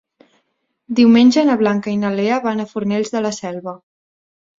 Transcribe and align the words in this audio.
Diumenge 0.99 1.43
na 1.49 1.57
Blanca 1.59 1.91
i 1.91 1.99
na 2.03 2.11
Lea 2.19 2.39
van 2.47 2.63
a 2.63 2.65
Fornells 2.71 3.13
de 3.17 3.23
la 3.27 3.33
Selva. 3.41 3.75